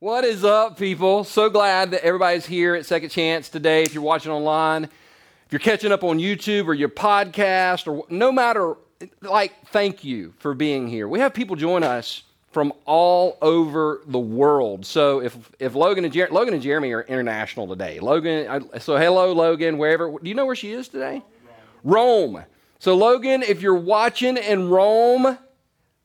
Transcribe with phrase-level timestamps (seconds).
[0.00, 1.24] What is up, people?
[1.24, 3.82] So glad that everybody's here at Second Chance today.
[3.82, 4.92] If you're watching online, if
[5.50, 8.76] you're catching up on YouTube or your podcast, or no matter,
[9.22, 11.08] like, thank you for being here.
[11.08, 12.22] We have people join us
[12.52, 14.86] from all over the world.
[14.86, 18.68] So if if Logan and Jer- Logan and Jeremy are international today, Logan.
[18.78, 19.78] So hello, Logan.
[19.78, 20.12] Wherever.
[20.22, 21.24] Do you know where she is today?
[21.82, 22.36] Rome.
[22.36, 22.44] Rome.
[22.78, 25.38] So Logan, if you're watching in Rome,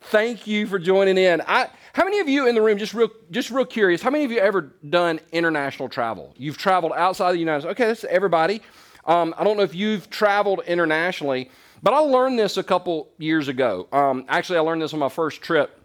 [0.06, 1.42] thank you for joining in.
[1.48, 4.26] I how many of you in the room, just real, just real curious, how many
[4.26, 6.34] of you ever done international travel?
[6.38, 7.72] You've traveled outside of the United States.
[7.74, 8.64] Okay, that's everybody.
[9.06, 11.52] Um, I don't know if you've traveled internationally,
[11.84, 13.88] but I learned this a couple years ago.
[13.92, 15.80] Um, actually, I learned this on my first trip.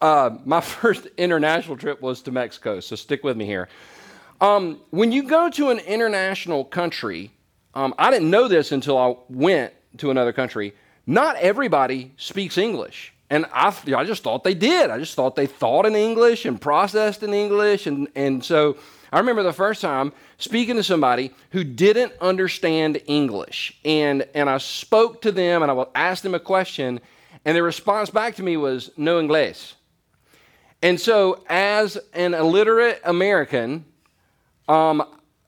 [0.00, 3.68] Uh, my first international trip was to Mexico, so stick with me here.
[4.40, 7.32] Um, when you go to an international country,
[7.74, 10.72] um, I didn't know this until I went to another country.
[11.04, 13.12] Not everybody speaks English.
[13.32, 14.90] And I, I just thought they did.
[14.90, 17.86] I just thought they thought in English and processed in English.
[17.86, 18.76] And, and so
[19.10, 23.74] I remember the first time speaking to somebody who didn't understand English.
[23.86, 27.00] And, and I spoke to them and I asked them a question,
[27.46, 29.76] and their response back to me was, no Inglés.
[30.82, 33.86] And so, as an illiterate American,
[34.68, 35.04] um,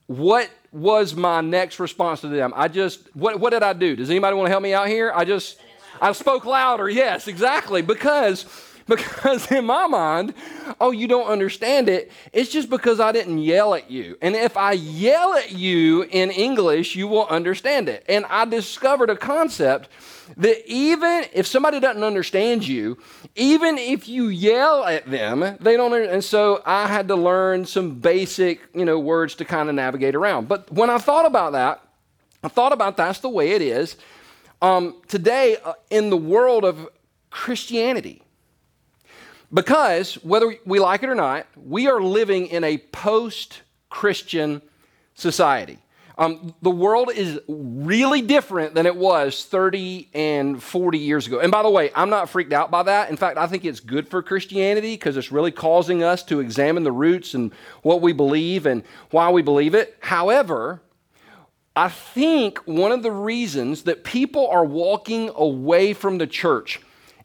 [0.06, 2.54] what was my next response to them?
[2.56, 3.94] I just, what, what did I do?
[3.94, 5.12] Does anybody want to help me out here?
[5.14, 5.58] I just,
[6.00, 6.88] I spoke louder.
[6.88, 7.82] Yes, exactly.
[7.82, 8.46] Because
[8.86, 10.34] because in my mind,
[10.80, 12.10] oh, you don't understand it.
[12.32, 14.16] It's just because I didn't yell at you.
[14.20, 18.04] And if I yell at you in English, you will understand it.
[18.08, 19.88] And I discovered a concept
[20.36, 22.98] that even if somebody doesn't understand you,
[23.36, 25.92] even if you yell at them, they don't.
[25.92, 30.14] And so I had to learn some basic, you know, words to kind of navigate
[30.14, 30.48] around.
[30.48, 31.82] But when I thought about that,
[32.42, 33.96] I thought about that's the way it is
[34.64, 36.88] um, today uh, in the world of
[37.28, 38.22] Christianity.
[39.52, 44.62] Because, whether we like it or not, we are living in a post Christian
[45.14, 45.78] society.
[46.16, 51.40] Um, the world is really different than it was 30 and 40 years ago.
[51.40, 53.10] And by the way, I'm not freaked out by that.
[53.10, 56.84] In fact, I think it's good for Christianity because it's really causing us to examine
[56.84, 57.52] the roots and
[57.82, 59.98] what we believe and why we believe it.
[60.00, 60.80] However,
[61.76, 66.80] I think one of the reasons that people are walking away from the church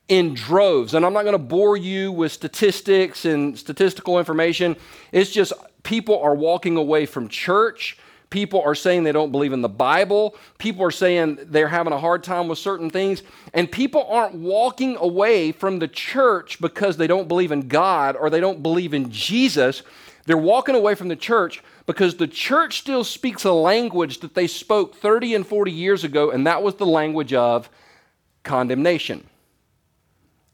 [0.07, 4.75] in droves, and I'm not going to bore you with statistics and statistical information,
[5.11, 7.97] it's just people are walking away from church.
[8.31, 10.35] People are saying they don't believe in the Bible.
[10.57, 13.23] People are saying they're having a hard time with certain things.
[13.53, 18.29] And people aren't walking away from the church because they don't believe in God or
[18.29, 19.81] they don't believe in Jesus.
[20.29, 24.45] They're walking away from the church because the church still speaks a language that they
[24.45, 27.67] spoke 30 and 40 years ago, and that was the language of
[28.43, 29.27] condemnation.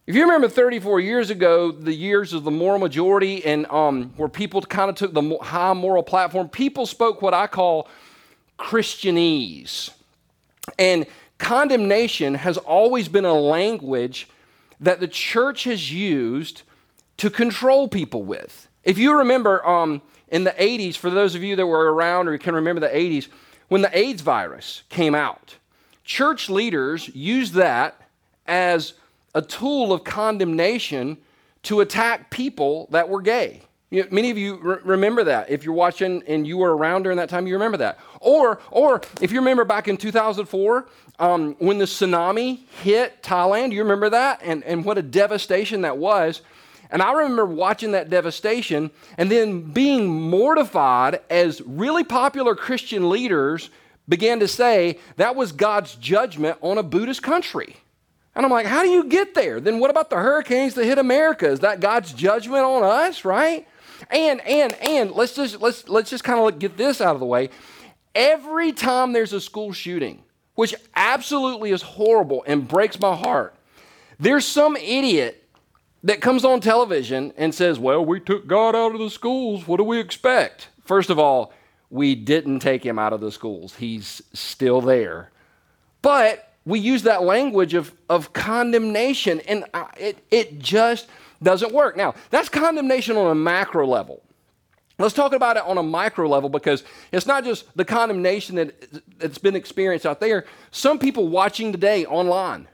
[0.07, 4.29] If you remember 34 years ago, the years of the moral majority and um, where
[4.29, 7.89] people kind of took the high moral platform, people spoke what I call
[8.57, 9.89] Christianese.
[10.79, 11.05] And
[11.37, 14.29] condemnation has always been a language
[14.79, 16.61] that the church has used
[17.17, 18.64] to control people with.
[18.85, 22.37] If you remember, um, in the 80s, for those of you that were around or
[22.37, 23.27] can remember the 80s,
[23.67, 25.55] when the AIDS virus came out,
[26.03, 27.99] church leaders used that
[28.45, 28.93] as
[29.33, 31.17] a tool of condemnation
[31.63, 33.61] to attack people that were gay.
[33.89, 35.49] You know, many of you re- remember that.
[35.49, 37.99] If you're watching and you were around during that time, you remember that.
[38.19, 43.81] Or, or if you remember back in 2004, um, when the tsunami hit Thailand, you
[43.81, 44.41] remember that?
[44.43, 46.41] And, and what a devastation that was.
[46.89, 53.69] And I remember watching that devastation and then being mortified as really popular Christian leaders
[54.07, 57.77] began to say that was God's judgment on a Buddhist country.
[58.35, 59.59] And I'm like, how do you get there?
[59.59, 61.47] Then what about the hurricanes that hit America?
[61.47, 63.67] Is that God's judgment on us, right?
[64.09, 67.25] And and and let's just let's let's just kind of get this out of the
[67.25, 67.49] way.
[68.13, 70.21] Every time there's a school shooting,
[70.55, 73.55] which absolutely is horrible and breaks my heart,
[74.19, 75.44] there's some idiot
[76.05, 79.67] that comes on television and says, Well, we took God out of the schools.
[79.67, 80.69] What do we expect?
[80.85, 81.51] First of all,
[81.89, 85.31] we didn't take him out of the schools, he's still there.
[86.01, 89.65] But we use that language of, of condemnation, and
[89.97, 91.07] it, it just
[91.41, 91.97] doesn't work.
[91.97, 94.21] Now, that's condemnation on a macro level.
[94.97, 99.19] Let's talk about it on a micro level because it's not just the condemnation that,
[99.19, 100.45] that's been experienced out there.
[100.71, 102.67] Some people watching today online,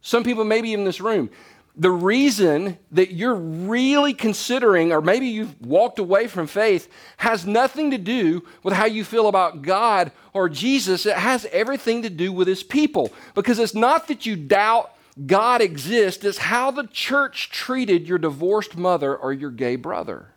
[0.00, 1.28] some people maybe in this room,
[1.76, 6.88] the reason that you're really considering, or maybe you've walked away from faith,
[7.18, 11.06] has nothing to do with how you feel about God or Jesus.
[11.06, 13.12] It has everything to do with His people.
[13.34, 14.92] Because it's not that you doubt
[15.26, 20.28] God exists, it's how the church treated your divorced mother or your gay brother.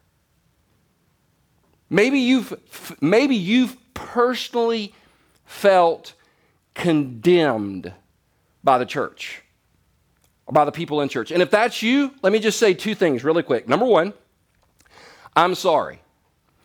[1.89, 2.53] Maybe you've,
[3.01, 4.93] maybe you've personally
[5.45, 6.13] felt
[6.73, 7.93] condemned
[8.63, 9.42] by the church
[10.51, 11.31] by the people in church.
[11.31, 13.67] And if that's you, let me just say two things really quick.
[13.67, 14.13] Number one,
[15.35, 15.99] I'm sorry.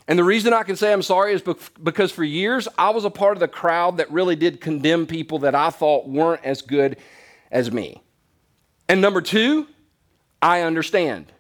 [0.09, 1.43] And the reason I can say I'm sorry is
[1.83, 5.41] because for years I was a part of the crowd that really did condemn people
[5.41, 6.97] that I thought weren't as good
[7.51, 8.03] as me.
[8.89, 9.67] And number two,
[10.41, 11.31] I understand.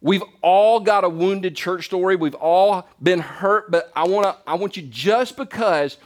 [0.00, 2.14] We've all got a wounded church story.
[2.14, 5.96] We've all been hurt, but I want to I want you just because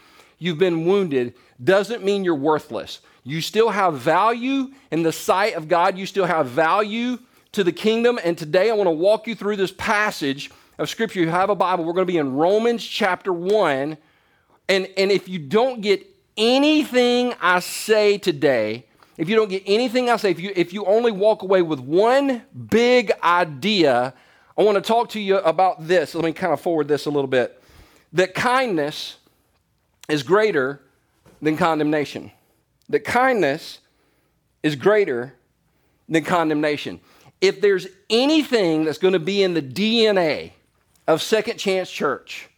[0.42, 3.00] you've been wounded doesn't mean you're worthless.
[3.24, 5.96] You still have value in the sight of God.
[5.96, 7.18] You still have value
[7.52, 8.18] to the kingdom.
[8.24, 11.20] And today I want to walk you through this passage of Scripture.
[11.20, 11.84] You have a Bible.
[11.84, 13.96] We're going to be in Romans chapter 1.
[14.68, 16.04] And, and if you don't get
[16.36, 18.86] anything I say today,
[19.16, 21.78] if you don't get anything I say, if you, if you only walk away with
[21.78, 24.14] one big idea,
[24.56, 26.14] I want to talk to you about this.
[26.14, 27.62] Let me kind of forward this a little bit.
[28.14, 29.18] That kindness
[30.08, 30.81] is greater
[31.40, 32.31] than condemnation.
[32.88, 33.81] That kindness
[34.62, 35.34] is greater
[36.08, 37.00] than condemnation.
[37.40, 40.52] If there's anything that's going to be in the DNA
[41.06, 42.49] of Second Chance Church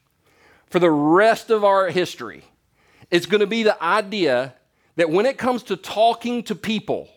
[0.67, 2.44] for the rest of our history,
[3.11, 4.55] it's going to be the idea
[4.97, 7.08] that when it comes to talking to people,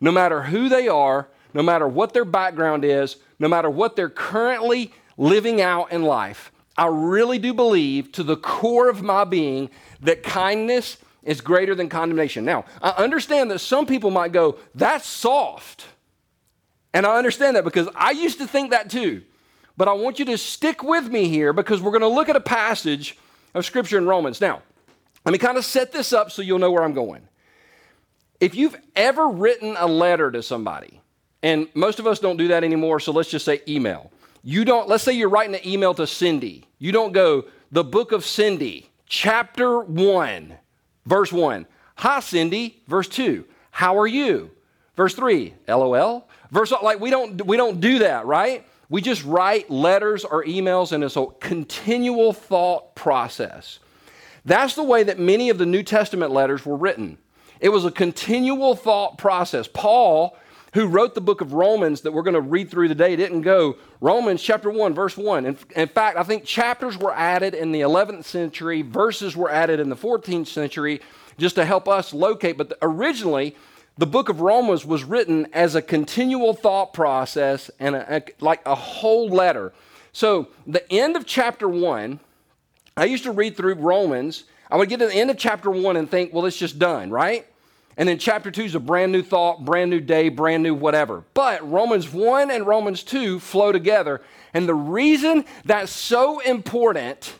[0.00, 4.10] no matter who they are, no matter what their background is, no matter what they're
[4.10, 9.70] currently living out in life, I really do believe to the core of my being
[10.00, 12.44] that kindness is greater than condemnation.
[12.44, 15.86] Now, I understand that some people might go, that's soft.
[16.92, 19.22] And I understand that because I used to think that too.
[19.76, 22.36] But I want you to stick with me here because we're going to look at
[22.36, 23.18] a passage
[23.54, 24.40] of Scripture in Romans.
[24.40, 24.62] Now,
[25.24, 27.28] let me kind of set this up so you'll know where I'm going.
[28.38, 31.00] If you've ever written a letter to somebody,
[31.42, 34.10] and most of us don't do that anymore, so let's just say email.
[34.48, 36.68] You don't, let's say you're writing an email to Cindy.
[36.78, 40.54] You don't go, the book of Cindy, chapter 1,
[41.04, 41.66] verse 1.
[41.96, 42.80] Hi, Cindy.
[42.86, 43.44] Verse 2.
[43.72, 44.52] How are you?
[44.94, 45.52] Verse 3.
[45.66, 46.28] LOL.
[46.52, 48.64] Verse like we don't we don't do that, right?
[48.88, 53.80] We just write letters or emails and it's a continual thought process.
[54.44, 57.18] That's the way that many of the New Testament letters were written.
[57.58, 59.66] It was a continual thought process.
[59.66, 60.36] Paul
[60.76, 63.78] who wrote the book of Romans that we're going to read through today didn't go
[64.02, 65.46] Romans chapter 1, verse 1.
[65.46, 69.80] In, in, fact, I think chapters were added in the 11th century, verses were added
[69.80, 71.00] in the 14th century
[71.38, 72.58] just to help us locate.
[72.58, 73.56] But the, originally,
[73.96, 78.60] the book of Romans was written as a continual thought process and a, a, like
[78.66, 79.72] a whole letter.
[80.12, 82.20] So, the end of chapter 1,
[82.98, 84.44] I used to read through Romans.
[84.70, 87.08] I would get to the end of chapter 1 and think, well, it's just done,
[87.08, 87.46] right?
[87.96, 91.24] And then chapter 2 is a brand new thought, brand new day, brand new whatever.
[91.32, 94.20] But Romans 1 and Romans 2 flow together.
[94.52, 97.38] And the reason that's so important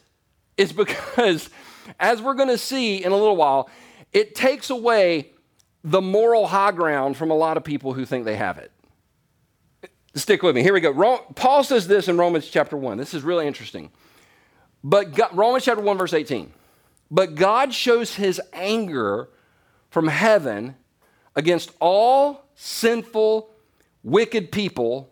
[0.56, 1.50] is because,
[2.00, 3.68] as we're going to see in a little while,
[4.12, 5.32] it takes away
[5.84, 8.72] the moral high ground from a lot of people who think they have it.
[10.14, 10.62] Stick with me.
[10.62, 11.18] Here we go.
[11.34, 12.96] Paul says this in Romans chapter 1.
[12.96, 13.90] This is really interesting.
[14.82, 16.50] But God, Romans chapter 1, verse 18.
[17.10, 19.28] But God shows his anger
[19.96, 20.74] from heaven
[21.34, 23.48] against all sinful,
[24.02, 25.10] wicked people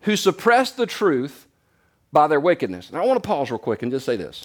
[0.00, 1.46] who suppress the truth
[2.10, 2.90] by their wickedness.
[2.90, 4.44] Now, I want to pause real quick and just say this.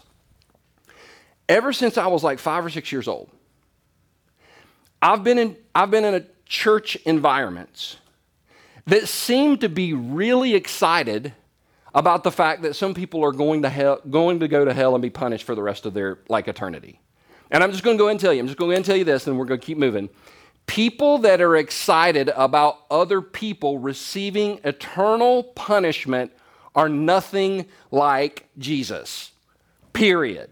[1.50, 3.32] Ever since I was like five or six years old,
[5.02, 7.98] I've been in, I've been in a church environments
[8.86, 11.34] that seem to be really excited
[11.96, 14.94] about the fact that some people are going to hell, going to go to hell
[14.94, 17.00] and be punished for the rest of their like eternity.
[17.52, 18.80] And I'm just going to go and tell you, I'm just going to go ahead
[18.80, 20.10] and tell you this, and we're going to keep moving.
[20.68, 26.32] People that are excited about other people receiving eternal punishment
[26.76, 29.32] are nothing like Jesus.
[29.92, 30.50] Period.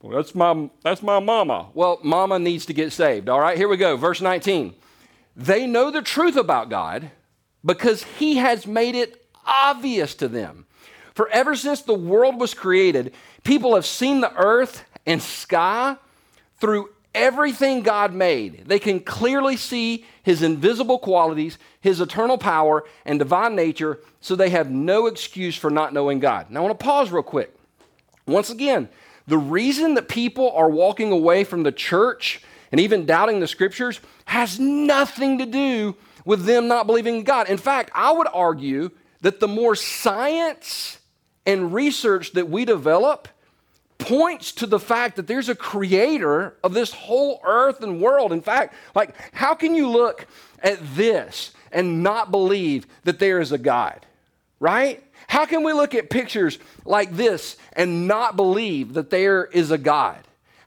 [0.00, 1.70] Well, that's my that's my mama.
[1.74, 3.28] Well, mama needs to get saved.
[3.28, 3.96] All right, here we go.
[3.96, 4.74] Verse 19.
[5.34, 7.10] They know the truth about God
[7.64, 10.66] because he has made it obvious to them.
[11.14, 15.96] For ever since the world was created, people have seen the earth and sky
[16.60, 18.64] through everything God made.
[18.66, 24.50] They can clearly see his invisible qualities, his eternal power, and divine nature, so they
[24.50, 26.50] have no excuse for not knowing God.
[26.50, 27.54] Now, I want to pause real quick.
[28.26, 28.88] Once again,
[29.26, 34.00] the reason that people are walking away from the church and even doubting the scriptures
[34.26, 37.48] has nothing to do with them not believing in God.
[37.48, 38.90] In fact, I would argue
[39.22, 40.98] that the more science
[41.46, 43.28] and research that we develop
[43.98, 48.32] points to the fact that there's a creator of this whole earth and world.
[48.32, 50.26] In fact, like, how can you look
[50.62, 54.06] at this and not believe that there is a God?
[54.60, 55.04] Right?
[55.26, 59.78] How can we look at pictures like this and not believe that there is a
[59.78, 60.18] God?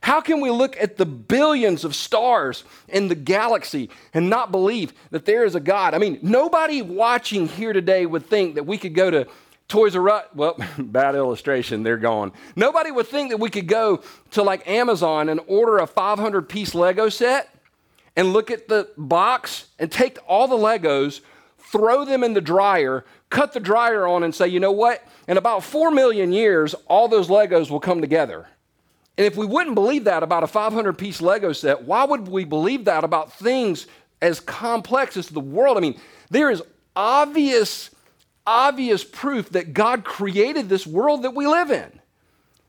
[0.02, 4.92] How can we look at the billions of stars in the galaxy and not believe
[5.10, 5.94] that there is a God?
[5.94, 9.28] I mean, nobody watching here today would think that we could go to
[9.68, 10.24] Toys R Us.
[10.34, 12.32] Well, bad illustration, they're gone.
[12.56, 14.02] Nobody would think that we could go
[14.32, 17.54] to like Amazon and order a 500 piece Lego set
[18.16, 21.20] and look at the box and take all the Legos,
[21.58, 25.02] throw them in the dryer, cut the dryer on, and say, you know what?
[25.26, 28.46] In about 4 million years, all those Legos will come together.
[29.16, 32.44] And if we wouldn't believe that about a 500 piece Lego set, why would we
[32.44, 33.86] believe that about things
[34.20, 35.76] as complex as the world?
[35.76, 36.00] I mean,
[36.30, 36.62] there is
[36.96, 37.90] obvious,
[38.46, 42.00] obvious proof that God created this world that we live in.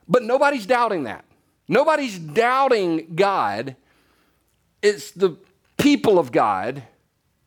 [0.08, 1.26] But nobody's doubting that.
[1.68, 3.76] Nobody's doubting God.
[4.82, 5.38] It's the
[5.78, 6.84] people of God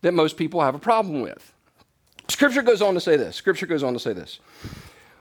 [0.03, 1.53] that most people have a problem with.
[2.29, 3.37] Scripture goes on to say this.
[3.37, 4.41] Scripture goes on to say this.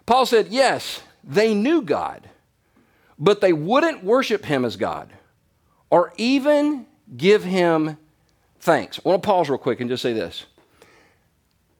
[0.05, 2.29] Paul said, Yes, they knew God
[3.17, 5.11] but they wouldn't worship him as God
[5.89, 6.85] or even
[7.15, 7.97] give him
[8.59, 8.99] thanks.
[9.03, 10.45] I want to pause real quick and just say this.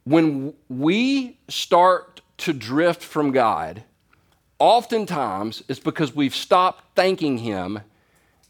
[0.06, 3.84] When we start to drift from God,
[4.60, 7.82] oftentimes it's because we've stopped thanking him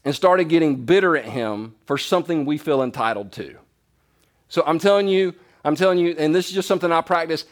[0.04, 3.56] and started getting bitter at him for something we feel entitled to.
[4.48, 5.34] So I'm telling you,
[5.64, 7.44] I'm telling you, and this is just something I practice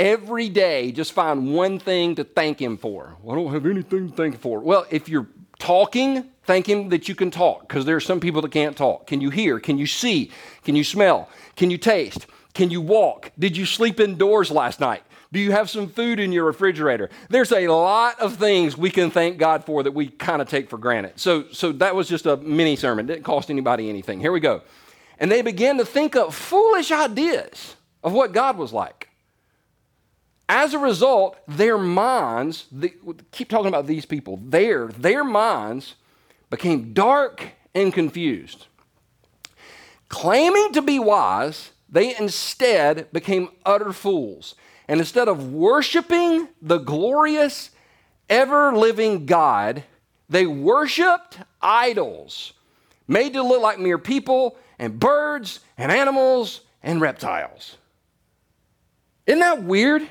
[0.00, 3.16] every day, just find one thing to thank Him for.
[3.22, 4.60] Well, I don't have anything to thank Him for.
[4.60, 8.40] Well, if you're talking, thank Him that you can talk, because there are some people
[8.42, 9.06] that can't talk.
[9.06, 9.60] Can you hear?
[9.60, 10.30] Can you see?
[10.64, 11.28] Can you smell?
[11.54, 12.26] Can you taste?
[12.54, 13.32] Can you walk?
[13.38, 15.02] Did you sleep indoors last night?
[15.32, 17.08] Do you have some food in your refrigerator?
[17.28, 20.68] There's a lot of things we can thank God for that we kind of take
[20.68, 21.12] for granted.
[21.20, 23.04] So, so that was just a mini sermon.
[23.04, 24.20] It didn't cost anybody anything.
[24.20, 24.62] Here we go.
[25.18, 29.08] And they began to think up foolish ideas of what God was like.
[30.48, 32.92] As a result, their minds, the,
[33.30, 35.94] keep talking about these people, their, their minds
[36.48, 38.66] became dark and confused.
[40.08, 44.54] Claiming to be wise, they instead became utter fools.
[44.88, 47.70] And instead of worshiping the glorious,
[48.28, 49.84] ever living God,
[50.28, 52.52] they worshiped idols
[53.08, 57.76] made to look like mere people and birds and animals and reptiles.
[59.26, 60.08] Isn't that weird?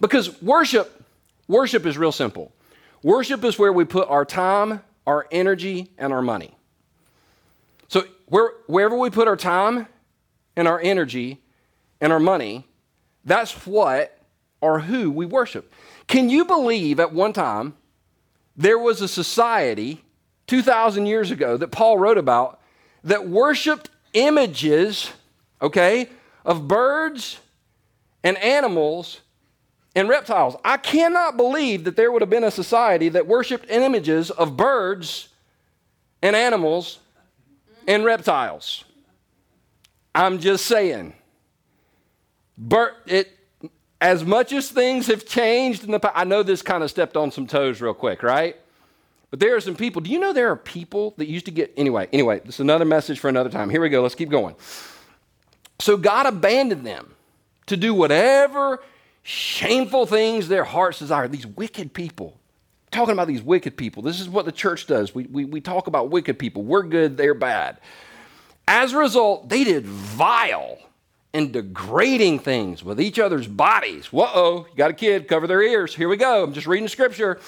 [0.00, 1.04] Because worship,
[1.48, 2.52] worship is real simple.
[3.02, 6.56] Worship is where we put our time, our energy, and our money.
[7.88, 9.86] So where, wherever we put our time
[10.60, 11.40] and our energy
[12.00, 12.66] and our money,
[13.24, 14.16] that's what
[14.60, 15.72] or who we worship.
[16.06, 17.74] Can you believe at one time
[18.56, 20.04] there was a society
[20.46, 22.60] 2,000 years ago that Paul wrote about
[23.04, 25.10] that worshiped images,
[25.62, 26.10] okay,
[26.44, 27.38] of birds
[28.22, 29.20] and animals
[29.96, 30.56] and reptiles.
[30.62, 35.28] I cannot believe that there would have been a society that worshiped images of birds
[36.20, 36.98] and animals
[37.86, 38.84] and reptiles.
[40.20, 41.14] I'm just saying.
[42.58, 43.36] Bir- it,
[44.02, 47.16] as much as things have changed in the past, I know this kind of stepped
[47.16, 48.56] on some toes real quick, right?
[49.30, 50.02] But there are some people.
[50.02, 52.06] Do you know there are people that used to get anyway?
[52.12, 53.70] Anyway, this is another message for another time.
[53.70, 54.02] Here we go.
[54.02, 54.56] Let's keep going.
[55.78, 57.14] So God abandoned them
[57.66, 58.82] to do whatever
[59.22, 61.28] shameful things their hearts desire.
[61.28, 62.38] These wicked people.
[62.90, 64.02] Talking about these wicked people.
[64.02, 65.14] This is what the church does.
[65.14, 66.62] We, we, we talk about wicked people.
[66.62, 67.78] We're good, they're bad.
[68.72, 70.78] As a result, they did vile
[71.34, 74.12] and degrading things with each other's bodies.
[74.12, 75.92] Whoa, you got a kid, cover their ears.
[75.92, 76.44] Here we go.
[76.44, 77.40] I'm just reading the scripture.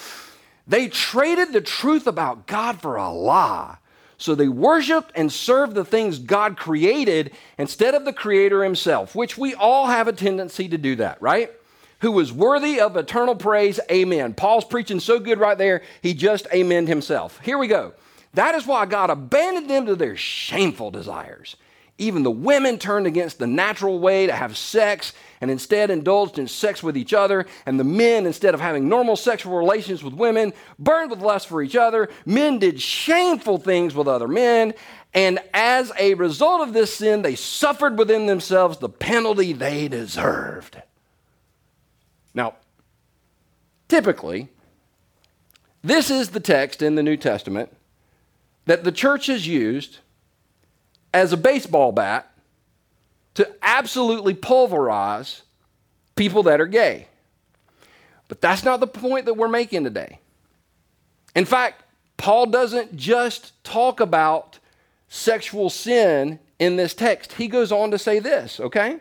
[0.67, 3.77] They traded the truth about God for a lie.
[4.19, 9.39] So they worshiped and served the things God created instead of the Creator Himself, which
[9.39, 11.53] we all have a tendency to do that, right?
[12.01, 13.79] who is worthy of eternal praise.
[13.89, 14.35] Amen.
[14.35, 17.39] Paul's preaching so good right there, he just amened himself.
[17.45, 17.93] Here we go.
[18.35, 21.57] That is why God abandoned them to their shameful desires.
[21.99, 26.49] Even the women turned against the natural way to have sex and instead indulged in
[26.49, 27.47] sex with each other.
[27.67, 31.63] And the men, instead of having normal sexual relations with women, burned with lust for
[31.63, 32.09] each other.
[32.25, 34.73] Men did shameful things with other men.
[35.13, 40.81] And as a result of this sin, they suffered within themselves the penalty they deserved.
[42.33, 42.55] Now,
[43.89, 44.49] typically,
[45.85, 47.71] this is the text in the New Testament
[48.67, 49.99] that the church has used
[51.13, 52.31] as a baseball bat
[53.35, 55.43] to absolutely pulverize
[56.15, 57.07] people that are gay.
[58.29, 60.19] But that's not the point that we're making today.
[61.35, 61.83] In fact,
[62.17, 64.59] Paul doesn't just talk about
[65.09, 68.99] sexual sin in this text, he goes on to say this, okay?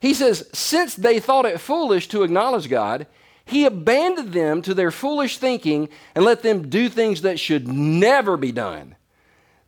[0.00, 3.06] He says, since they thought it foolish to acknowledge God,
[3.48, 8.36] he abandoned them to their foolish thinking and let them do things that should never
[8.36, 8.94] be done.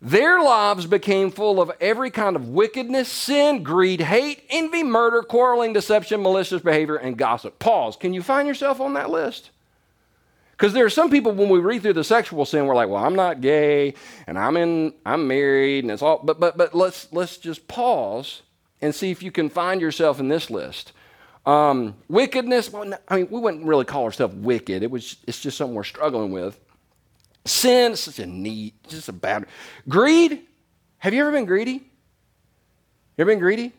[0.01, 5.73] Their lives became full of every kind of wickedness, sin, greed, hate, envy, murder, quarreling,
[5.73, 7.59] deception, malicious behavior, and gossip.
[7.59, 7.97] Pause.
[7.97, 9.51] Can you find yourself on that list?
[10.51, 13.03] Because there are some people when we read through the sexual sin, we're like, well,
[13.03, 13.95] I'm not gay
[14.27, 18.43] and I'm in I'm married and it's all but but but let's let's just pause
[18.79, 20.93] and see if you can find yourself in this list.
[21.45, 24.83] Um, wickedness, well, I mean, we wouldn't really call ourselves wicked.
[24.83, 26.59] It was it's just something we're struggling with.
[27.45, 29.45] Sin, such a neat, just a bad.
[29.89, 30.41] Greed.
[30.99, 31.71] Have you ever been greedy?
[31.71, 31.81] You
[33.19, 33.73] ever been greedy?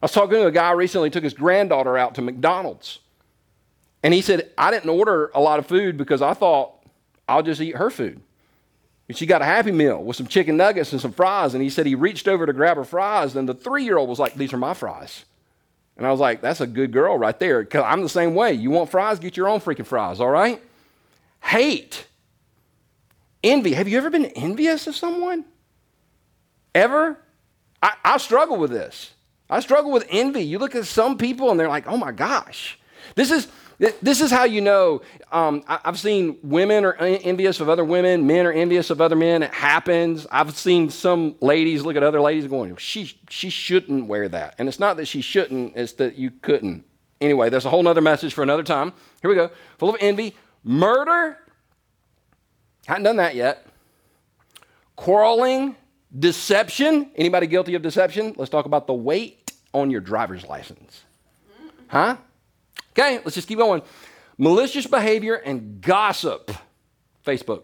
[0.00, 2.98] I was talking to a guy recently, took his granddaughter out to McDonald's.
[4.02, 6.74] And he said, I didn't order a lot of food because I thought
[7.26, 8.20] I'll just eat her food.
[9.08, 11.54] And she got a Happy Meal with some chicken nuggets and some fries.
[11.54, 14.08] And he said he reached over to grab her fries, and the three year old
[14.08, 15.24] was like, These are my fries.
[15.98, 17.62] And I was like, That's a good girl right there.
[17.62, 18.54] Because I'm the same way.
[18.54, 19.18] You want fries?
[19.18, 20.62] Get your own freaking fries, all right?
[21.42, 22.06] Hate.
[23.42, 23.74] Envy.
[23.74, 25.44] Have you ever been envious of someone?
[26.74, 27.18] Ever?
[27.82, 29.12] I, I struggle with this.
[29.50, 30.42] I struggle with envy.
[30.42, 32.78] You look at some people and they're like, oh my gosh.
[33.14, 35.02] This is, this is how you know.
[35.30, 39.42] Um, I've seen women are envious of other women, men are envious of other men.
[39.42, 40.26] It happens.
[40.30, 44.56] I've seen some ladies look at other ladies going, she, she shouldn't wear that.
[44.58, 46.84] And it's not that she shouldn't, it's that you couldn't.
[47.20, 48.92] Anyway, that's a whole other message for another time.
[49.22, 49.50] Here we go.
[49.78, 51.38] Full of envy, murder,
[52.88, 53.66] Hadn't done that yet.
[54.96, 55.76] Quarreling,
[56.18, 57.10] deception.
[57.16, 58.34] Anybody guilty of deception?
[58.38, 61.02] Let's talk about the weight on your driver's license.
[61.88, 62.16] Huh?
[62.98, 63.82] Okay, let's just keep going.
[64.38, 66.50] Malicious behavior and gossip.
[67.24, 67.62] Facebook.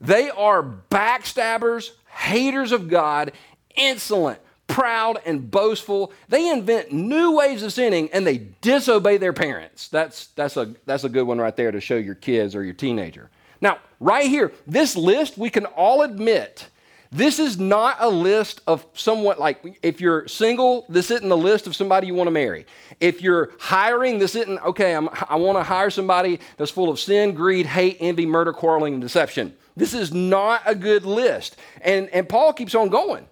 [0.00, 3.32] They are backstabbers, haters of God,
[3.76, 6.12] insolent, proud, and boastful.
[6.28, 9.88] They invent new ways of sinning and they disobey their parents.
[9.88, 12.74] That's, that's, a, that's a good one right there to show your kids or your
[12.74, 13.30] teenager.
[13.60, 16.68] Now, right here, this list, we can all admit,
[17.14, 21.66] this is not a list of somewhat like if you're single, this isn't a list
[21.66, 22.64] of somebody you want to marry.
[23.00, 26.98] If you're hiring, this isn't, okay, I'm, i want to hire somebody that's full of
[26.98, 29.54] sin, greed, hate, envy, murder, quarreling, and deception.
[29.76, 31.56] This is not a good list.
[31.82, 33.28] And, and Paul keeps on going.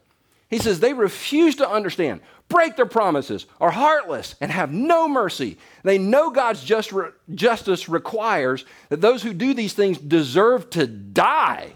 [0.50, 5.56] He says they refuse to understand break their promises, are heartless, and have no mercy.
[5.84, 10.86] They know God's just re- justice requires that those who do these things deserve to
[10.86, 11.74] die.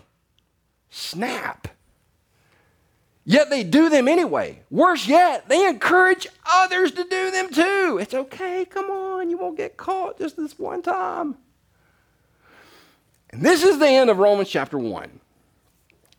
[0.90, 1.68] Snap.
[3.26, 4.60] Yet they do them anyway.
[4.70, 7.98] Worse yet, they encourage others to do them too.
[8.00, 11.36] It's okay, come on, you won't get caught just this one time.
[13.30, 15.20] And this is the end of Romans chapter 1.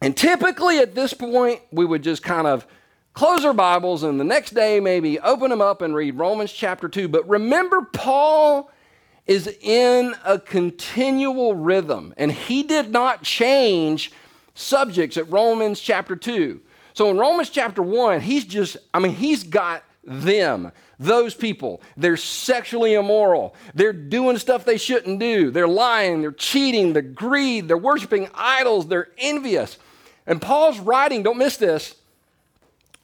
[0.02, 2.66] And typically at this point, we would just kind of
[3.14, 6.90] close our Bibles and the next day maybe open them up and read Romans chapter
[6.90, 7.08] 2.
[7.08, 8.72] But remember, Paul
[9.28, 14.12] is in a continual rhythm and he did not change
[14.56, 16.62] subjects at Romans chapter 2.
[16.96, 21.82] So in Romans chapter 1, he's just, I mean, he's got them, those people.
[21.98, 23.54] They're sexually immoral.
[23.74, 25.52] They're doing stuff they shouldn't do.
[25.52, 29.78] They're lying, they're cheating, they're greed, they're worshiping idols, they're envious.
[30.26, 31.96] And Paul's writing, don't miss this,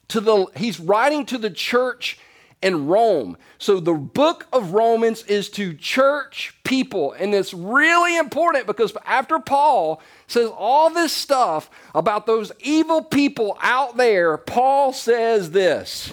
[0.08, 2.18] to the, he's writing to the church
[2.62, 3.36] in Rome.
[3.58, 7.12] So the book of Romans is to church people.
[7.12, 13.58] And it's really important because after Paul says all this stuff about those evil people
[13.60, 16.12] out there, Paul says this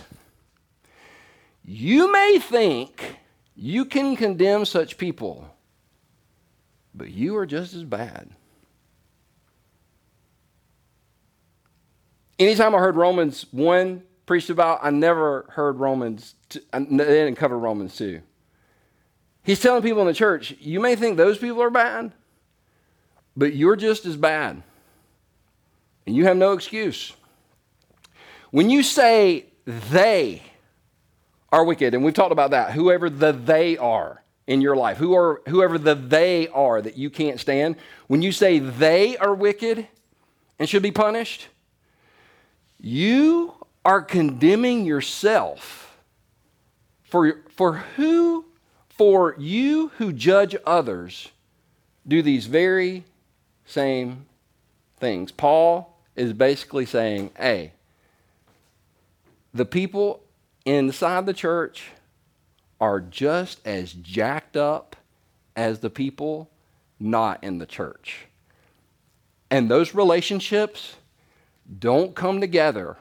[1.64, 3.18] You may think
[3.56, 5.56] you can condemn such people,
[6.96, 8.30] but you are just as bad.
[12.40, 17.98] Anytime I heard Romans 1 preached about, I never heard Romans, they didn't cover Romans
[17.98, 18.22] 2.
[19.42, 22.12] He's telling people in the church, you may think those people are bad,
[23.36, 24.62] but you're just as bad.
[26.06, 27.12] And you have no excuse.
[28.52, 30.44] When you say they
[31.52, 35.16] are wicked, and we've talked about that, whoever the they are in your life, who
[35.16, 39.88] are, whoever the they are that you can't stand, when you say they are wicked
[40.60, 41.48] and should be punished,
[42.80, 45.98] you are condemning yourself.
[47.04, 48.46] For, for who,
[48.90, 51.30] for you who judge others,
[52.08, 53.04] do these very
[53.66, 54.26] same
[55.00, 55.32] things.
[55.32, 57.74] Paul is basically saying, hey,
[59.54, 60.22] the people
[60.66, 61.90] inside the church
[62.80, 64.96] are just as jacked up
[65.56, 66.50] as the people
[67.00, 68.28] not in the church.
[69.50, 70.96] And those relationships
[71.80, 72.98] don't come together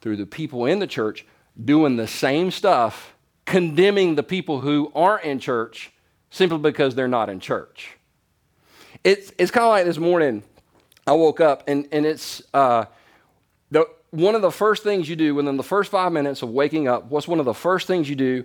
[0.00, 1.26] through the people in the church
[1.62, 5.90] doing the same stuff condemning the people who aren't in church
[6.30, 7.96] simply because they're not in church.
[9.02, 10.42] It's, it's kind of like this morning,
[11.06, 12.84] I woke up and, and it's uh,
[13.70, 16.86] the, one of the first things you do within the first five minutes of waking
[16.86, 17.06] up.
[17.06, 18.44] What's one of the first things you do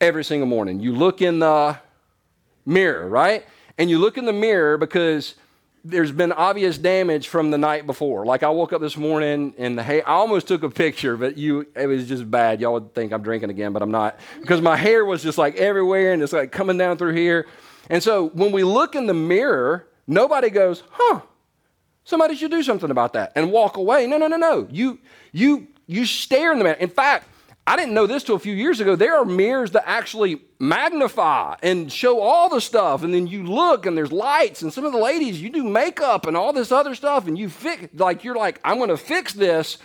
[0.00, 0.78] every single morning?
[0.78, 1.78] You look in the
[2.64, 3.44] mirror, right?
[3.78, 5.34] And you look in the mirror because
[5.88, 8.26] there's been obvious damage from the night before.
[8.26, 11.38] Like I woke up this morning and the hair, I almost took a picture, but
[11.38, 12.60] you, it was just bad.
[12.60, 15.54] Y'all would think I'm drinking again, but I'm not because my hair was just like
[15.56, 17.46] everywhere and it's like coming down through here.
[17.88, 21.20] And so when we look in the mirror, nobody goes, huh,
[22.04, 24.06] somebody should do something about that and walk away.
[24.06, 24.66] No, no, no, no.
[24.70, 24.98] You,
[25.30, 26.76] you, you stare in the mirror.
[26.76, 27.28] In fact,
[27.68, 28.94] I didn't know this till a few years ago.
[28.94, 33.02] There are mirrors that actually magnify and show all the stuff.
[33.02, 34.62] And then you look and there's lights.
[34.62, 37.26] And some of the ladies, you do makeup and all this other stuff.
[37.26, 39.78] And you fix, like, you're like, I'm going to fix this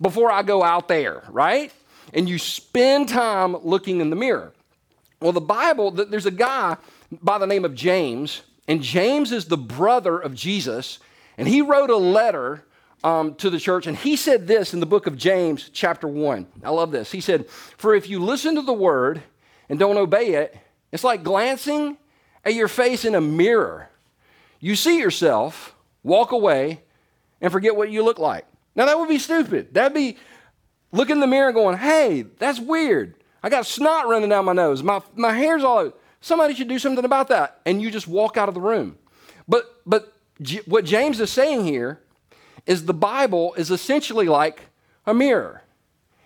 [0.00, 1.72] before I go out there, right?
[2.12, 4.52] And you spend time looking in the mirror.
[5.20, 6.76] Well, the Bible, there's a guy
[7.12, 8.42] by the name of James.
[8.66, 10.98] And James is the brother of Jesus.
[11.36, 12.64] And he wrote a letter
[13.04, 16.46] um, to the church, and he said this in the book of James, chapter 1.
[16.64, 17.12] I love this.
[17.12, 19.22] He said, For if you listen to the word
[19.68, 20.56] and don't obey it,
[20.90, 21.96] it's like glancing
[22.44, 23.88] at your face in a mirror.
[24.60, 26.82] You see yourself, walk away,
[27.40, 28.46] and forget what you look like.
[28.74, 29.74] Now, that would be stupid.
[29.74, 30.16] That'd be
[30.92, 33.14] looking in the mirror going, Hey, that's weird.
[33.42, 34.82] I got snot running down my nose.
[34.82, 35.94] My, my hair's all over.
[36.20, 37.60] Somebody should do something about that.
[37.64, 38.98] And you just walk out of the room.
[39.46, 40.12] But, but
[40.66, 42.00] what James is saying here
[42.66, 44.62] is the Bible is essentially like
[45.06, 45.62] a mirror.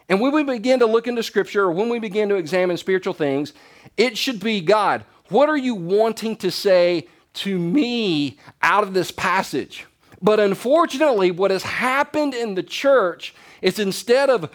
[0.08, 3.14] And when we begin to look into Scripture or when we begin to examine spiritual
[3.14, 3.52] things,
[3.96, 9.10] it should be God, what are you wanting to say to me out of this
[9.10, 9.86] passage?
[10.20, 14.50] But unfortunately, what has happened in the church is instead of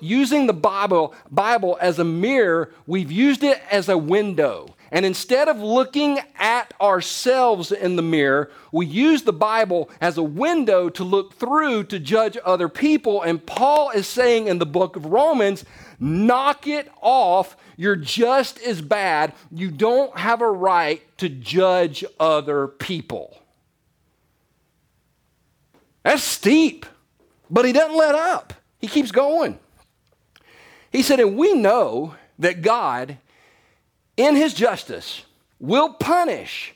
[0.00, 4.75] using the Bible, Bible as a mirror, we've used it as a window.
[4.90, 10.22] And instead of looking at ourselves in the mirror, we use the Bible as a
[10.22, 13.22] window to look through to judge other people.
[13.22, 15.64] And Paul is saying in the book of Romans,
[15.98, 17.56] knock it off.
[17.76, 19.32] You're just as bad.
[19.50, 23.36] You don't have a right to judge other people.
[26.04, 26.86] That's steep,
[27.50, 28.54] but he doesn't let up.
[28.78, 29.58] He keeps going.
[30.92, 33.18] He said, and we know that God
[34.16, 35.22] in his justice,
[35.58, 36.74] will punish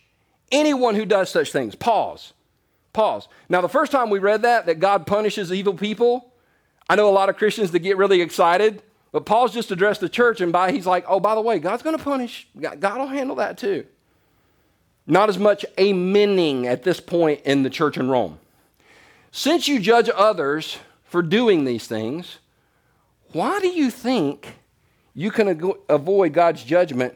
[0.53, 1.75] anyone who does such things.
[1.75, 2.33] Pause.
[2.93, 3.29] Pause.
[3.49, 6.33] Now, the first time we read that, that God punishes evil people,
[6.89, 10.09] I know a lot of Christians that get really excited, but Paul's just addressed the
[10.09, 12.49] church, and by he's like, oh, by the way, God's going to punish.
[12.59, 13.87] God will handle that too.
[15.07, 18.39] Not as much amening at this point in the church in Rome.
[19.33, 22.39] Since you judge others for doing these things,
[23.33, 24.55] why do you think
[25.15, 27.15] you can avoid God's judgment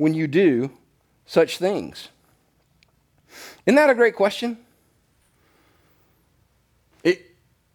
[0.00, 0.70] when you do
[1.26, 2.08] such things?
[3.66, 4.56] Isn't that a great question?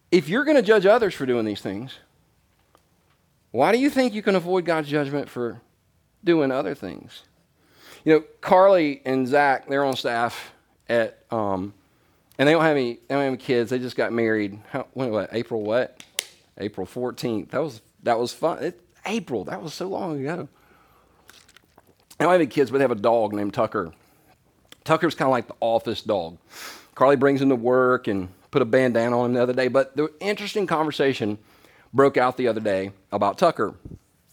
[0.09, 1.99] If you're going to judge others for doing these things,
[3.51, 5.61] why do you think you can avoid God's judgment for
[6.23, 7.23] doing other things?
[8.03, 10.51] You know, Carly and Zach, they're on staff
[10.89, 11.73] at, um,
[12.39, 13.69] and they don't have any, they don't have any kids.
[13.69, 14.59] They just got married.
[14.71, 15.29] How, when, what?
[15.31, 16.03] April what?
[16.57, 17.49] April 14th.
[17.49, 18.63] That was that was fun.
[18.63, 19.43] It, April.
[19.43, 20.47] That was so long ago.
[22.19, 23.91] I don't have any kids, but they have a dog named Tucker.
[24.83, 26.37] Tucker's kind of like the office dog.
[26.93, 29.67] Carly brings him to work and put a bandana on him the other day.
[29.67, 31.37] But the interesting conversation
[31.93, 33.75] broke out the other day about Tucker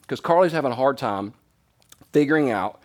[0.02, 1.34] because Carly's having a hard time
[2.12, 2.80] figuring out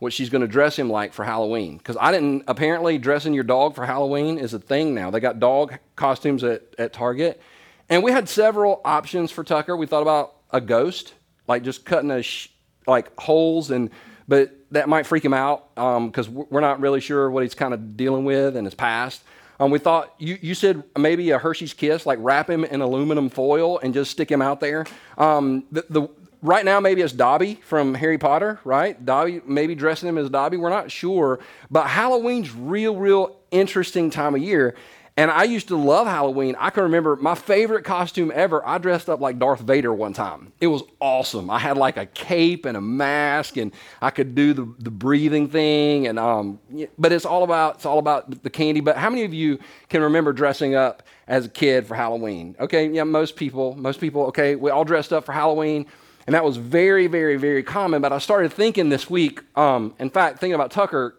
[0.00, 1.76] what she's going to dress him like for Halloween.
[1.76, 5.10] Because I didn't, apparently, dressing your dog for Halloween is a thing now.
[5.10, 7.40] They got dog costumes at, at Target.
[7.88, 9.76] And we had several options for Tucker.
[9.76, 11.14] We thought about a ghost,
[11.46, 12.48] like just cutting a sh-
[12.86, 13.90] like holes and
[14.30, 17.74] but that might freak him out because um, we're not really sure what he's kind
[17.74, 19.24] of dealing with in his past.
[19.58, 23.28] Um, we thought you, you said maybe a Hershey's Kiss, like wrap him in aluminum
[23.28, 24.86] foil and just stick him out there.
[25.18, 26.08] Um, the, the,
[26.42, 29.04] right now, maybe it's Dobby from Harry Potter, right?
[29.04, 30.56] Dobby, maybe dressing him as Dobby.
[30.56, 34.76] We're not sure, but Halloween's real, real interesting time of year.
[35.20, 36.56] And I used to love Halloween.
[36.58, 38.66] I can remember my favorite costume ever.
[38.66, 40.50] I dressed up like Darth Vader one time.
[40.62, 41.50] It was awesome.
[41.50, 45.50] I had like a cape and a mask, and I could do the, the breathing
[45.50, 46.06] thing.
[46.06, 46.58] And um,
[46.98, 48.80] but it's all about it's all about the candy.
[48.80, 49.58] But how many of you
[49.90, 52.56] can remember dressing up as a kid for Halloween?
[52.58, 54.22] Okay, yeah, most people, most people.
[54.28, 55.84] Okay, we all dressed up for Halloween.
[56.26, 58.00] And that was very, very, very common.
[58.00, 61.18] But I started thinking this week, um, in fact, thinking about Tucker,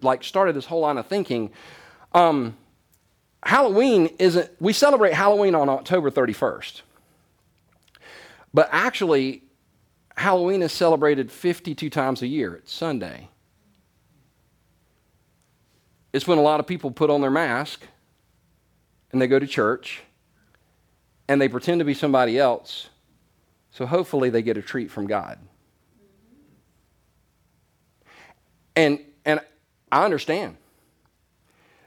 [0.00, 1.50] like started this whole line of thinking.
[2.14, 2.56] Um,
[3.42, 6.82] Halloween isn't, we celebrate Halloween on October 31st.
[8.54, 9.42] But actually,
[10.16, 12.54] Halloween is celebrated 52 times a year.
[12.54, 13.28] It's Sunday.
[16.12, 17.82] It's when a lot of people put on their mask
[19.10, 20.02] and they go to church
[21.28, 22.90] and they pretend to be somebody else.
[23.70, 25.38] So hopefully they get a treat from God.
[28.76, 29.40] And, and
[29.90, 30.56] I understand.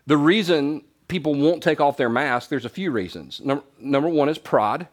[0.07, 3.41] The reason people won't take off their mask, there's a few reasons.
[3.41, 4.87] Number, number one is pride.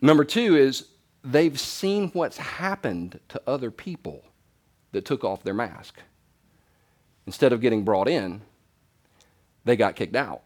[0.00, 0.86] Number two is
[1.24, 4.24] they've seen what's happened to other people
[4.92, 6.00] that took off their mask.
[7.26, 8.42] Instead of getting brought in,
[9.64, 10.42] they got kicked out.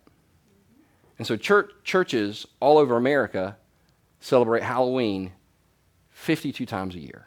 [1.19, 3.57] And so church, churches all over America
[4.21, 5.33] celebrate Halloween
[6.11, 7.27] 52 times a year.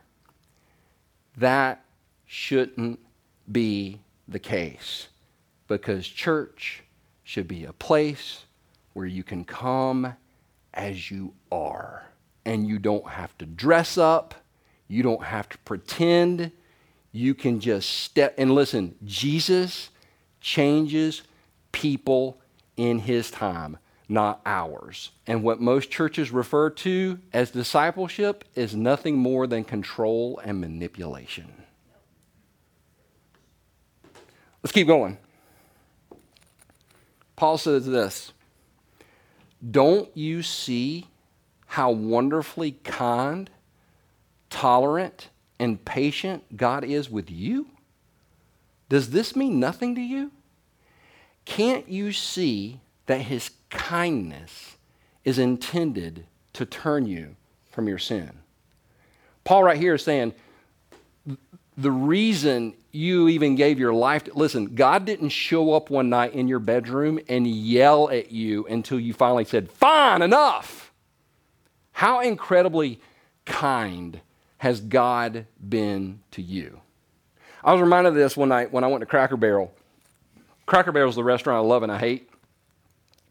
[1.38, 1.84] That
[2.25, 2.99] shouldn't
[3.51, 5.10] be the case
[5.73, 6.83] because church
[7.23, 8.45] should be a place
[8.93, 10.13] where you can come
[10.71, 12.05] as you are
[12.45, 14.36] and you don't have to dress up,
[14.88, 16.51] you don't have to pretend.
[17.12, 18.93] You can just step and listen.
[19.03, 19.89] Jesus
[20.41, 21.23] changes
[21.71, 22.39] people
[22.77, 25.09] in his time, not ours.
[25.25, 31.51] And what most churches refer to as discipleship is nothing more than control and manipulation.
[34.62, 35.17] Let's keep going.
[37.43, 38.32] Paul says this
[39.69, 41.08] Don't you see
[41.65, 43.49] how wonderfully kind,
[44.49, 45.27] tolerant,
[45.60, 47.67] and patient God is with you?
[48.88, 50.32] Does this mean nothing to you?
[51.43, 54.77] Can't you see that his kindness
[55.25, 57.36] is intended to turn you
[57.69, 58.32] from your sin?
[59.43, 60.34] Paul, right here, is saying
[61.75, 66.34] the reason you even gave your life to, listen, God didn't show up one night
[66.34, 70.93] in your bedroom and yell at you until you finally said, Fine, enough.
[71.91, 72.99] How incredibly
[73.45, 74.21] kind
[74.60, 76.79] has God been to you?
[77.63, 79.73] I was reminded of this one night when I went to Cracker Barrel.
[80.67, 82.29] Cracker Barrel is the restaurant I love and I hate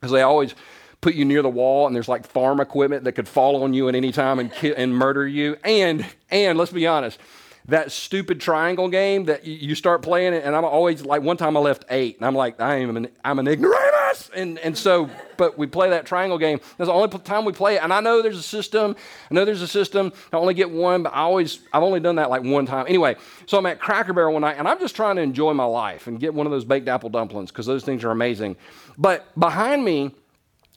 [0.00, 0.54] because they always
[1.00, 3.88] put you near the wall and there's like farm equipment that could fall on you
[3.88, 5.56] at any time and, ki- and murder you.
[5.62, 7.20] And, and let's be honest,
[7.66, 11.56] that stupid triangle game that you start playing it, and I'm always like, one time
[11.56, 15.08] I left eight, and I'm like, I am an, I'm an ignoramus, and and so,
[15.36, 16.58] but we play that triangle game.
[16.76, 18.96] That's the only time we play it, and I know there's a system.
[19.30, 20.12] I know there's a system.
[20.32, 22.86] I only get one, but I always, I've only done that like one time.
[22.88, 25.64] Anyway, so I'm at Cracker Barrel one night, and I'm just trying to enjoy my
[25.64, 28.56] life and get one of those baked apple dumplings because those things are amazing.
[28.98, 30.14] But behind me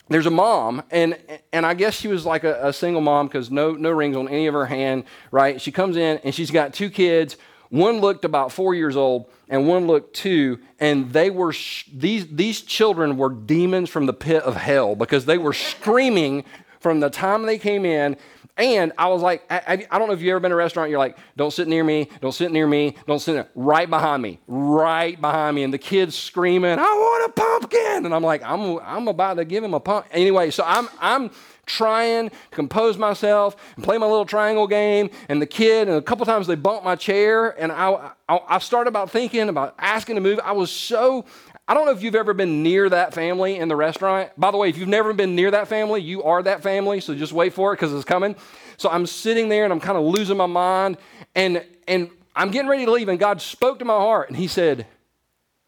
[0.07, 1.17] there's a mom, and
[1.51, 4.27] and I guess she was like a, a single mom because no no rings on
[4.27, 5.59] any of her hand, right?
[5.59, 7.37] She comes in and she's got two kids.
[7.69, 12.27] One looked about four years old, and one looked two, and they were sh- these
[12.27, 16.45] these children were demons from the pit of hell because they were screaming
[16.79, 18.15] from the time they came in
[18.57, 20.89] and I was like, I, I, don't know if you've ever been to a restaurant,
[20.89, 23.49] you're like, don't sit near me, don't sit near me, don't sit there.
[23.53, 25.63] Right behind me, right behind me.
[25.63, 28.05] And the kid's screaming, I want a pumpkin.
[28.05, 30.05] And I'm like, I'm, I'm about to give him a pump.
[30.11, 31.31] Anyway, so I'm, I'm
[31.65, 35.09] trying to compose myself and play my little triangle game.
[35.27, 37.59] And the kid, and a couple times they bumped my chair.
[37.61, 40.39] And I, I, I started about thinking about asking to move.
[40.43, 41.25] I was so,
[41.67, 44.29] I don't know if you've ever been near that family in the restaurant.
[44.37, 47.15] By the way, if you've never been near that family, you are that family, so
[47.15, 48.35] just wait for it because it's coming.
[48.77, 50.97] So I'm sitting there and I'm kind of losing my mind,
[51.33, 54.47] and and I'm getting ready to leave, and God spoke to my heart, and He
[54.47, 54.85] said,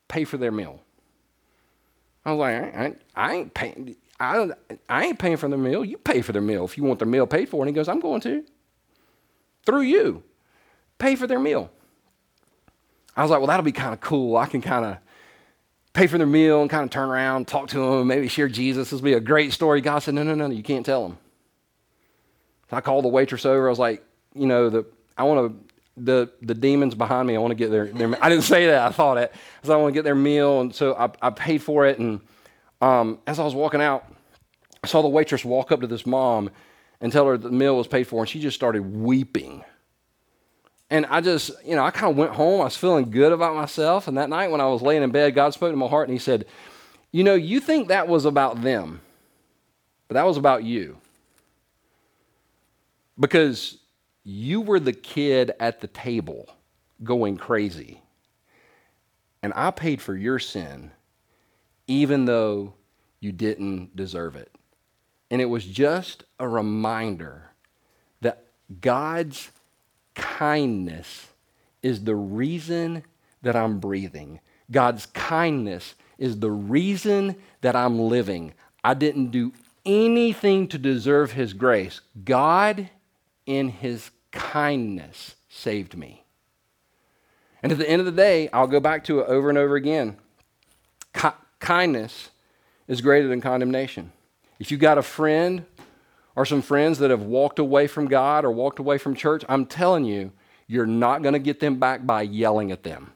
[0.08, 0.82] "Pay for their meal."
[2.28, 3.96] I was like, I, I, I ain't paying.
[4.20, 4.50] I,
[4.90, 5.86] I ain't paying for their meal.
[5.86, 7.64] You pay for their meal if you want their meal paid for.
[7.64, 8.44] And he goes, I'm going to.
[9.66, 10.24] Through you.
[10.98, 11.72] Pay for their meal.
[13.16, 14.36] I was like, well, that'll be kind of cool.
[14.36, 14.98] I can kind of
[15.98, 18.92] pay for their meal and kind of turn around, talk to them, maybe share Jesus.
[18.92, 19.82] This will be a great story.
[19.82, 21.18] God said, no, no, no, you can't tell them.
[22.70, 23.66] So I called the waitress over.
[23.66, 24.04] I was like,
[24.36, 24.86] you know, the,
[25.18, 28.30] I want to, the, the demons behind me, I want to get their, their, I
[28.30, 29.34] didn't say that, I thought it.
[29.64, 30.62] So I want to get their meal.
[30.62, 31.98] And so I, I paid for it.
[31.98, 32.22] And
[32.80, 34.06] um, as I was walking out,
[34.84, 36.52] I saw the waitress walk up to this mom
[37.02, 38.20] and tell her the meal was paid for.
[38.20, 39.64] And she just started weeping.
[40.90, 42.62] And I just, you know, I kind of went home.
[42.62, 44.08] I was feeling good about myself.
[44.08, 46.16] And that night when I was laying in bed, God spoke to my heart and
[46.16, 46.46] He said,
[47.12, 49.02] You know, you think that was about them,
[50.08, 50.98] but that was about you.
[53.20, 53.80] Because
[54.24, 56.50] you were the kid at the table
[57.04, 58.02] going crazy.
[59.44, 60.92] And I paid for your sin,
[61.88, 62.74] even though
[63.20, 64.52] you didn't deserve it.
[65.30, 67.52] And it was just a reminder
[68.22, 68.46] that
[68.82, 69.52] God's
[70.18, 71.28] kindness
[71.82, 73.04] is the reason
[73.42, 74.40] that I'm breathing.
[74.70, 78.54] God's kindness is the reason that I'm living.
[78.84, 79.54] I didn't do
[79.86, 82.02] anything to deserve His grace.
[82.26, 82.90] God
[83.48, 86.24] in his kindness saved me.
[87.64, 89.76] And at the end of the day, I'll go back to it over and over
[89.76, 90.18] again.
[91.16, 92.30] Ki- kindness
[92.88, 94.12] is greater than condemnation.
[94.60, 95.66] If you've got a friend
[96.38, 99.66] or some friends that have walked away from God or walked away from church, I'm
[99.66, 100.32] telling you,
[100.68, 103.12] you're not going to get them back by yelling at them.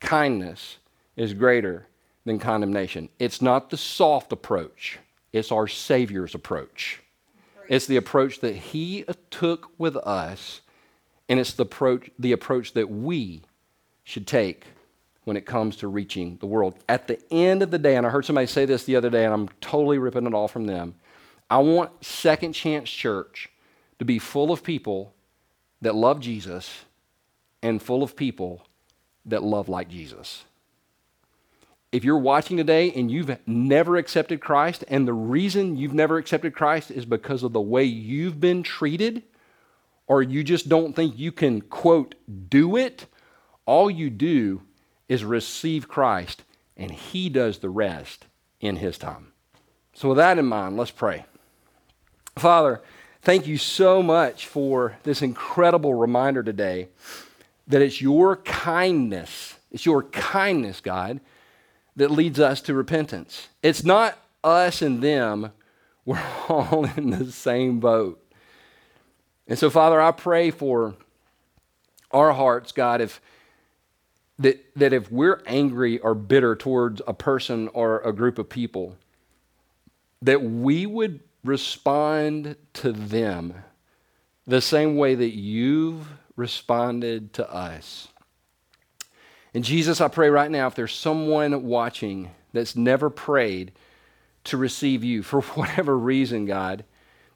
[0.00, 0.78] Kindness
[1.14, 1.86] is greater
[2.24, 3.10] than condemnation.
[3.18, 4.98] It's not the soft approach,
[5.30, 7.02] it's our Savior's approach.
[7.68, 10.62] It's the approach that He took with us,
[11.28, 13.42] and it's the approach, the approach that we
[14.04, 14.64] should take
[15.24, 16.76] when it comes to reaching the world.
[16.88, 19.26] At the end of the day, and I heard somebody say this the other day,
[19.26, 20.94] and I'm totally ripping it off from them.
[21.50, 23.48] I want Second Chance Church
[23.98, 25.12] to be full of people
[25.82, 26.84] that love Jesus
[27.60, 28.62] and full of people
[29.26, 30.44] that love like Jesus.
[31.90, 36.54] If you're watching today and you've never accepted Christ, and the reason you've never accepted
[36.54, 39.24] Christ is because of the way you've been treated,
[40.06, 42.14] or you just don't think you can, quote,
[42.48, 43.06] do it,
[43.66, 44.62] all you do
[45.08, 46.44] is receive Christ,
[46.76, 48.26] and He does the rest
[48.60, 49.32] in His time.
[49.92, 51.24] So, with that in mind, let's pray.
[52.40, 52.80] Father,
[53.20, 56.88] thank you so much for this incredible reminder today
[57.68, 61.20] that it's your kindness, it's your kindness, God
[61.96, 63.48] that leads us to repentance.
[63.62, 65.52] It's not us and them,
[66.06, 68.24] we're all in the same boat.
[69.46, 70.94] And so, Father, I pray for
[72.10, 73.20] our hearts, God, if
[74.38, 78.96] that, that if we're angry or bitter towards a person or a group of people,
[80.22, 83.54] that we would respond to them
[84.46, 88.08] the same way that you've responded to us.
[89.54, 93.72] And Jesus, I pray right now if there's someone watching that's never prayed
[94.44, 96.84] to receive you for whatever reason, God,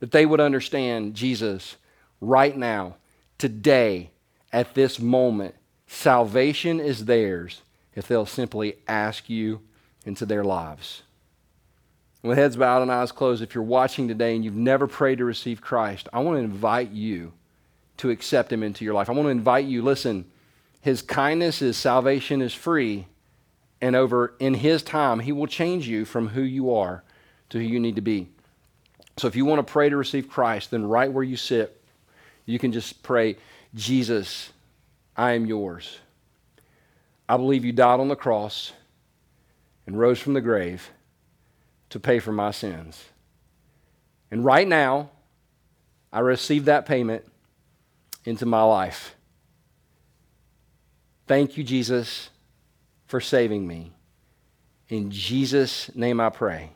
[0.01, 1.77] that they would understand Jesus
[2.21, 2.97] right now,
[3.39, 4.11] today,
[4.53, 5.55] at this moment.
[5.87, 7.63] Salvation is theirs
[7.95, 9.61] if they'll simply ask you
[10.05, 11.03] into their lives.
[12.25, 15.25] With heads bowed and eyes closed, if you're watching today and you've never prayed to
[15.27, 17.35] receive Christ, I want to invite you
[17.99, 19.11] to accept Him into your life.
[19.11, 20.25] I want to invite you, listen,
[20.85, 23.07] his kindness, His salvation is free.
[23.81, 27.03] And over in His time, He will change you from who you are
[27.49, 28.29] to who you need to be.
[29.17, 31.83] So if you want to pray to receive Christ, then right where you sit,
[32.45, 33.37] you can just pray,
[33.75, 34.53] Jesus,
[35.17, 36.01] I am yours.
[37.29, 38.73] I believe you died on the cross
[39.87, 40.91] and rose from the grave
[41.95, 43.05] to pay for my sins.
[44.29, 45.11] And right now,
[46.13, 47.25] I receive that payment
[48.25, 49.15] into my life.
[51.29, 52.31] Thank you, Jesus,
[53.07, 53.93] for saving me.
[54.89, 56.71] In Jesus' name I pray.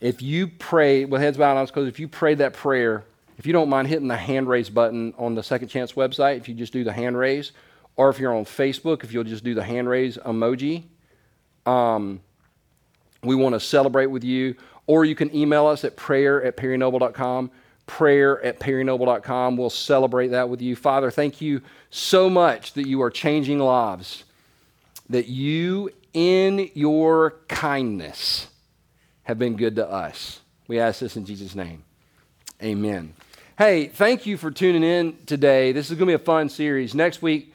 [0.00, 3.04] If you pray, with heads bowed eyes closed, if you prayed that prayer,
[3.36, 6.48] if you don't mind hitting the hand raise button on the Second Chance website, if
[6.48, 7.52] you just do the hand raise,
[7.94, 10.82] or if you're on Facebook, if you'll just do the hand raise emoji,
[11.64, 12.20] um,
[13.22, 14.56] we want to celebrate with you.
[14.86, 17.50] Or you can email us at prayer at perrynoble.com
[17.88, 19.56] prayer at perrynoble.com.
[19.56, 20.76] We'll celebrate that with you.
[20.76, 24.22] Father, thank you so much that you are changing lives,
[25.08, 28.48] that you, in your kindness,
[29.24, 30.40] have been good to us.
[30.68, 31.82] We ask this in Jesus' name.
[32.62, 33.14] Amen.
[33.56, 35.72] Hey, thank you for tuning in today.
[35.72, 36.94] This is going to be a fun series.
[36.94, 37.52] Next week,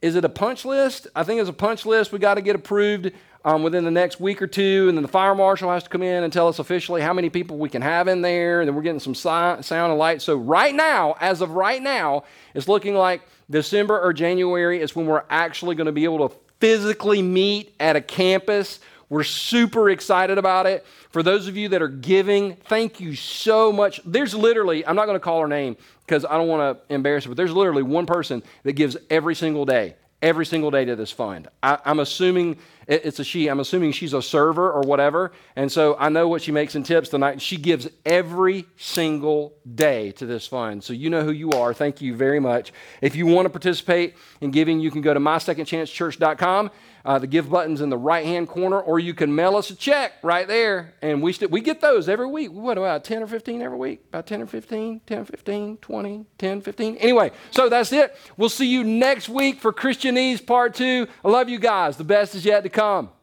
[0.00, 1.08] is it a punch list?
[1.14, 3.12] I think it's a punch list we got to get approved
[3.44, 6.02] um, within the next week or two, and then the fire marshal has to come
[6.02, 8.74] in and tell us officially how many people we can have in there, and then
[8.74, 10.22] we're getting some si- sound and light.
[10.22, 12.24] So, right now, as of right now,
[12.54, 16.34] it's looking like December or January is when we're actually going to be able to
[16.60, 18.80] physically meet at a campus.
[19.08, 20.84] We're super excited about it.
[21.10, 24.00] For those of you that are giving, thank you so much.
[24.04, 27.24] There's literally, I'm not going to call her name because I don't want to embarrass
[27.24, 30.96] her, but there's literally one person that gives every single day every single day to
[30.96, 31.48] this fund.
[31.62, 32.58] I, am assuming
[32.88, 33.48] it's a she.
[33.48, 35.32] I'm assuming she's a server or whatever.
[35.56, 37.42] And so I know what she makes in tips tonight.
[37.42, 40.82] She gives every single day to this fund.
[40.82, 41.74] So you know who you are.
[41.74, 42.72] Thank you very much.
[43.02, 46.70] If you want to participate in giving, you can go to mysecondchancechurch.com.
[47.04, 49.74] Uh, the give button's in the right hand corner, or you can mail us a
[49.74, 50.94] check right there.
[51.00, 52.52] And we, st- we get those every week.
[52.52, 54.04] What about 10 or 15 every week?
[54.08, 56.96] About 10 or 15, 10, 15, 20, 10, 15.
[56.96, 58.14] Anyway, so that's it.
[58.36, 61.06] We'll see you next week for Christianese part two.
[61.24, 61.96] I love you guys.
[61.96, 63.17] The best is yet to come.